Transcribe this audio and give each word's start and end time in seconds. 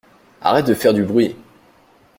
Arrête 0.41 0.65
de 0.65 0.73
faire 0.73 0.95
du 0.95 1.03
bruit! 1.03 1.35